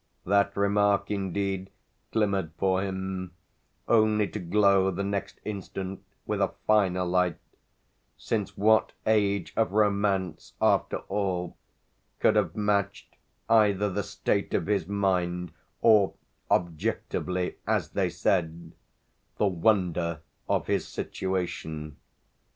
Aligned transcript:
That 0.25 0.57
remark 0.57 1.11
indeed 1.11 1.69
glimmered 2.11 2.53
for 2.57 2.81
him 2.81 3.33
only 3.87 4.27
to 4.29 4.39
glow 4.39 4.89
the 4.89 5.03
next 5.03 5.39
instant 5.45 6.03
with 6.25 6.41
a 6.41 6.55
finer 6.65 7.03
light; 7.05 7.37
since 8.17 8.57
what 8.57 8.93
age 9.05 9.53
of 9.55 9.73
romance, 9.73 10.53
after 10.59 10.97
all, 11.07 11.55
could 12.19 12.35
have 12.35 12.55
matched 12.55 13.15
either 13.47 13.91
the 13.91 14.01
state 14.01 14.55
of 14.55 14.65
his 14.65 14.87
mind 14.87 15.51
or, 15.83 16.15
"objectively," 16.49 17.57
as 17.67 17.89
they 17.89 18.09
said, 18.09 18.71
the 19.37 19.45
wonder 19.45 20.21
of 20.49 20.65
his 20.65 20.87
situation? 20.87 21.97